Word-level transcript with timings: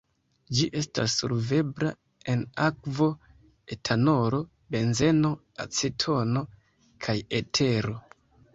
Ĝi 0.59 0.67
estas 0.79 1.17
solvebla 1.23 1.91
en 2.33 2.41
akvo, 2.69 3.09
etanolo, 3.77 4.41
benzeno, 4.77 5.33
acetono 5.67 6.45
kaj 7.07 7.19
etero. 7.45 7.99